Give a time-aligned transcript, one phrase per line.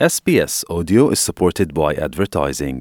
[0.00, 2.78] SBS Audio is supported by advertising.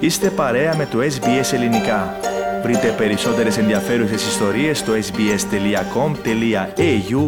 [0.00, 2.16] Είστε παρέα με το SBS Ελληνικά.
[2.62, 6.16] Βρείτε περισσότερες ενδιαφέρουσες ιστορίες στο sbs.com.au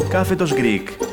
[0.09, 1.10] κάθετος Greek.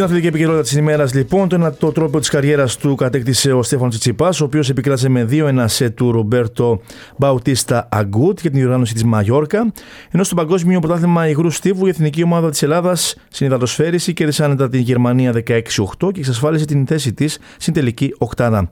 [0.00, 3.62] Στην αθλητική επικαιρότητα της ημέρας, λοιπόν, το ένα το τρόπο της καριέρας του κατέκτησε ο
[3.62, 6.80] Στέφανο Τσιτσιπάς, ο οποίος επικράτησε με 2-1 σε του Ρομπέρτο
[7.16, 9.72] Μπαουτίστα Αγκούτ για την διοργάνωση της Μαγιόρκα.
[10.10, 14.68] Ενώ στο Παγκόσμιο Πρωτάθλημα Υγρού Στίβου, η εθνική ομάδα της Ελλάδας στην υδατοσφαίριση κέρδισε άνετα
[14.68, 18.70] την Γερμανία 16-8 και εξασφάλισε την θέση της στην τελική οκτάδα.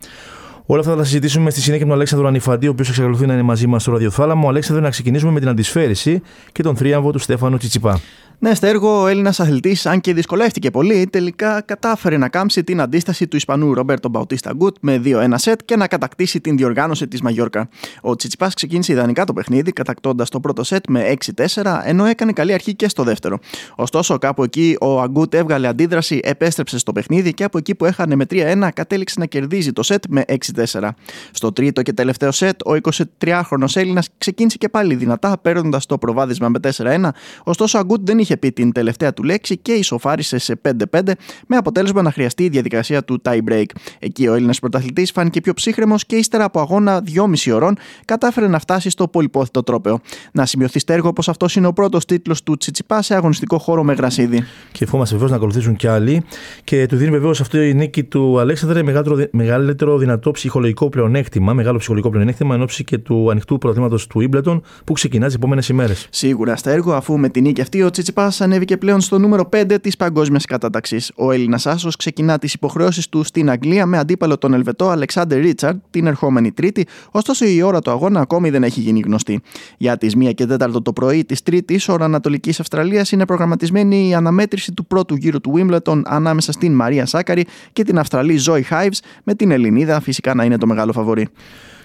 [0.70, 3.32] Όλα αυτά θα τα συζητήσουμε στη συνέχεια με τον Αλέξανδρο Ανιφαντή, ο οποίος εξακολουθεί να
[3.32, 4.48] είναι μαζί μας στο ραδιοθάλαμο.
[4.48, 6.22] Αλέξανδρο, να ξεκινήσουμε με την αντισφαίριση
[6.52, 8.00] και τον θρίαμβο του Στέφανου Τσιτσιπά.
[8.40, 12.80] Ναι, στο έργο ο Έλληνας αθλητής, αν και δυσκολεύτηκε πολύ, τελικά κατάφερε να κάμψει την
[12.80, 17.20] αντίσταση του Ισπανού Ρομπέρτο Μπαουτίστα Γκουτ με 2-1 σετ και να κατακτήσει την διοργάνωση της
[17.20, 17.68] Μαγιόρκα.
[18.00, 22.52] Ο Τσιτσιπάς ξεκίνησε ιδανικά το παιχνίδι, κατακτώντας το πρώτο σετ με 6-4, ενώ έκανε καλή
[22.52, 23.38] αρχή και στο δεύτερο.
[23.74, 28.14] Ωστόσο, κάπου εκεί ο Αγκούτ έβγαλε αντίδραση, επέστρεψε στο παιχνίδι και από εκεί που έχανε
[28.14, 30.57] με 3-1 κατέληξε να κερδίζει το σετ με 6-4.
[31.30, 36.48] Στο τρίτο και τελευταίο σετ, ο 23χρονο Έλληνας ξεκίνησε και πάλι δυνατά, παίρνοντας το προβάδισμα
[36.48, 37.08] με 4-1,
[37.44, 41.00] ωστόσο ο Αγκούτ δεν είχε πει την τελευταία του λέξη και ισοφάρισε σε 5-5
[41.46, 43.64] με αποτέλεσμα να χρειαστεί η διαδικασία του tie break.
[43.98, 48.58] Εκεί ο Έλληνας πρωταθλητής φάνηκε πιο ψύχρεμος και ύστερα από αγώνα 2,5 ώρων κατάφερε να
[48.58, 50.00] φτάσει στο πολυπόθητο τρόπεο.
[50.32, 53.92] Να σημειωθεί στέργο πως αυτός είναι ο πρώτος τίτλος του Τσιτσιπά σε αγωνιστικό χώρο με
[53.92, 54.44] γρασίδι.
[54.72, 56.24] Και ευχόμαστε βεβαίως να ακολουθήσουν κι άλλοι.
[56.64, 58.82] Και του δίνει βεβαίως αυτή η νίκη του Αλέξανδρε
[59.30, 64.62] μεγαλύτερο δυνατό ψυχολογικό πλεονέκτημα, μεγάλο ψυχολογικό πλεονέκτημα εν ώψη και του ανοιχτού πρωταθλήματο του Ιμπλετον
[64.84, 66.08] που ξεκινάς τις επόμενες ημέρες.
[66.10, 69.96] Σίγουρα στέργο, αφού με την νίκη αυτή ο Τσιτσιπάς ανέβηκε πλέον στο νούμερο 5 της
[69.96, 71.12] παγκόσμιας κατάταξης.
[71.16, 75.78] Ο Έλληνας Άσος ξεκινά τις υποχρεώσεις του στην Αγγλία με αντίπαλο τον Ελβετό Αλεξάνδερ Ρίτσαρντ
[75.90, 79.40] την ερχόμενη Τρίτη, ωστόσο η ώρα του αγώνα ακόμη δεν έχει γίνει γνωστή.
[79.76, 84.14] Για τις 1 και 4 το πρωί της Τρίτης, ώρα Ανατολικής Αυστραλίας, είναι προγραμματισμένη η
[84.14, 88.92] αναμέτρηση του πρώτου γύρου του Wimbledon ανάμεσα στην Μαρία Σάκαρη και την Αυστραλή Ζόι Χάιβ,
[89.24, 91.28] με την Ελληνίδα φυσικά να είναι το μεγάλο φαβορή.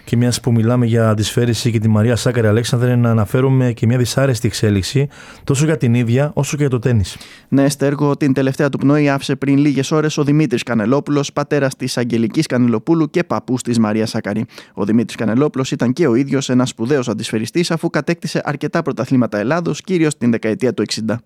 [0.05, 3.97] Και μιας που μιλάμε για αντισφαίριση και τη Μαρία Σάκαρη Αλέξανδρε, να αναφέρουμε και μια
[3.97, 5.07] δυσάρεστη εξέλιξη
[5.43, 7.03] τόσο για την ίδια όσο και για το τέννη.
[7.47, 11.97] Ναι, Στέργο, την τελευταία του πνοή άφησε πριν λίγες ώρες ο Δημήτρης Κανελόπουλος, πατέρας της
[11.97, 14.45] Αγγελικής Κανελοπούλου και παππούς της Μαρίας Σάκαρη.
[14.73, 19.81] Ο Δημήτρης Κανελόπουλος ήταν και ο ίδιος ένας σπουδαίος αντισφαιριστής αφού κατέκτησε αρκετά πρωταθλήματα Ελλάδος,
[19.81, 21.23] κυρίως την δεκαετία του 60.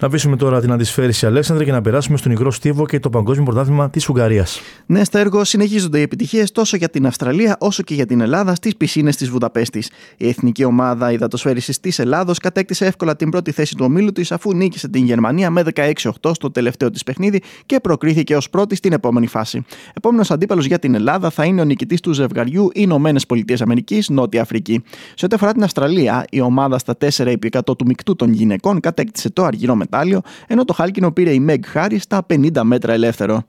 [0.00, 3.44] Να αφήσουμε τώρα την αντισφαίριση Αλέξανδρε και να περάσουμε στον υγρό στίβο και το Παγκόσμιο
[3.44, 4.60] Πρωτάθλημα της Ουγγαρίας.
[4.86, 8.54] Ναι, στα έργο συνεχίζονται οι επιτυχίες τόσο για την Αυστραλία όσο και για την Ελλάδα
[8.54, 9.90] στις πισίνες της Βουδαπέστης.
[10.16, 14.54] Η εθνική ομάδα υδατοσφαίρισης της Ελλάδος κατέκτησε εύκολα την πρώτη θέση του ομίλου της αφού
[14.54, 15.90] νίκησε την Γερμανία με 16-8
[16.32, 19.64] στο τελευταίο της παιχνίδι και προκρίθηκε ως πρώτη στην επόμενη φάση.
[19.94, 24.42] Επόμενος αντίπαλος για την Ελλάδα θα είναι ο νικητής του ζευγαριού Ηνωμένες Πολιτείες Αμερικής Νότια
[24.42, 24.82] Αφρική.
[25.14, 28.80] Σε ό,τι αφορά την Αυστραλία, η ομάδα στα 4 επί 100 του μεικτού των γυναικών
[28.80, 33.42] κατέκτησε το αργυρό μετάλλιο, ενώ το χάλκινο πήρε η Μεγ Χάρη στα 50 μέτρα ελεύθερο.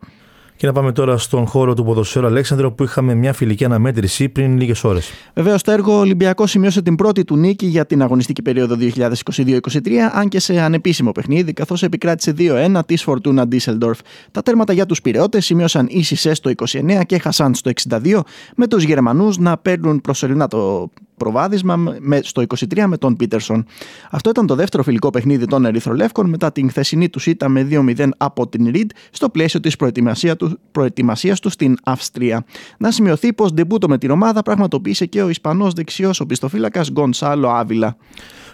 [0.59, 4.57] Και να πάμε τώρα στον χώρο του ποδοσφαίρου Αλέξανδρο που είχαμε μια φιλική αναμέτρηση πριν
[4.57, 5.11] λίγες ώρες.
[5.35, 9.59] Βεβαίως, το έργο Ολυμπιακός σημείωσε την πρώτη του νίκη για την αγωνιστική περίοδο 2022-2023,
[10.13, 13.99] αν και σε ανεπίσημο παιχνίδι, καθώς επικράτησε 2-1 της Φορτούνα Ντίσελντορφ.
[14.31, 18.21] Τα τέρματα για τους Πυρεώτε σημείωσαν ίσισε στο 29 και Χασάν στο 62,
[18.55, 22.43] με τους Γερμανούς να παίρνουν προσωρινά το προβάδισμα με, στο
[22.75, 23.65] 23 με τον Πίτερσον.
[24.11, 28.09] Αυτό ήταν το δεύτερο φιλικό παιχνίδι των Ερυθρολεύκων μετά την χθεσινή τους ήττα με 2-0
[28.17, 32.45] από την Ριντ στο πλαίσιο της προετοιμασία του, προετοιμασίας τους στην Αυστρία.
[32.77, 37.97] Να σημειωθεί πως ντεμπούτο με την ομάδα πραγματοποίησε και ο Ισπανός δεξιός οπισθοφύλακας Γκονσάλο Άβυλα.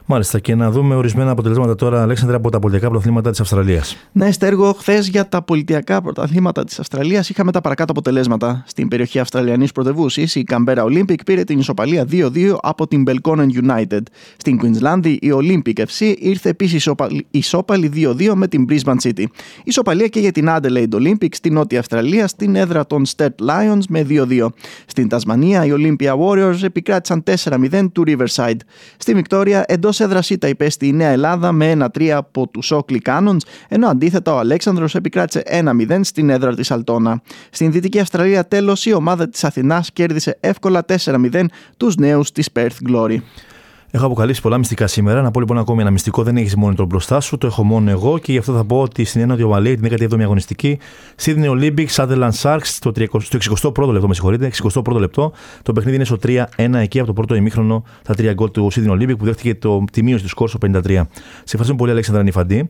[0.07, 3.97] Μάλιστα, και να δούμε ορισμένα αποτελέσματα τώρα, Αλέξανδρα, από τα πολιτικά πρωταθλήματα της Αυστραλίας.
[4.11, 8.63] Ναι, Στέργο, χθες για τα πολιτικά πρωταθλήματα της Αυστραλίας είχαμε τα παρακάτω αποτελέσματα.
[8.67, 14.01] Στην περιοχή Αυστραλιανής πρωτευούση, η Καμπέρα Olympic πήρε την ισοπαλία 2-2 από την Belconnen United.
[14.37, 16.89] Στην Queensland, η Olympic FC ήρθε επίσης
[17.31, 19.23] ισόπαλη 2-2 με την Brisbane City.
[19.63, 24.05] Ισοπαλία και για την Adelaide Olympic στη Νότια Αυστραλία στην έδρα των Sturt Lions με
[24.09, 24.47] 2-2.
[24.85, 28.57] Στην Τασμανία, οι Olympia Warriors επικράτησαν 4-0 του Riverside.
[28.97, 33.37] Στη Βικτόρια, εντός έδρας τα υπέστη η Νέα Ελλάδα με 1-3 από τους Oakley Cannons,
[33.67, 37.21] ενώ αντίθετα ο Αλέξανδρος επικράτησε 1-0 στην έδρα της Αλτόνα.
[37.49, 41.45] Στην Δυτική Αυστραλία, τέλος, η ομάδα της Αθηνάς κέρδισε εύκολα 4-0
[41.77, 43.17] τους νέους της Perth Glory.
[43.95, 45.21] Έχω αποκαλύψει πολλά μυστικά σήμερα.
[45.21, 46.23] Να πω λοιπόν ακόμη ένα μυστικό.
[46.23, 48.81] Δεν έχεις μόνο τον μπροστά σου, το έχω μόνο εγώ και γι' αυτό θα πω
[48.81, 50.79] ότι στην Ένα Διοβαλή, την 17η αγωνιστική,
[51.21, 55.31] Sydney Olympics, Sutherland Sharks, στο, 30, 61ο λεπτό, με συγχωρείτε, 61ο λεπτό.
[55.61, 58.91] Το παιχνίδι είναι στο 3-1 εκεί από το πρώτο ημίχρονο, τα τρία γκολ του Sydney
[58.91, 60.71] Olympic που δέχτηκε το, τη μείωση του σκορ στο 53.
[60.81, 61.01] Σε
[61.43, 62.69] ευχαριστούμε πολύ, Αλέξανδρα Νιφαντή.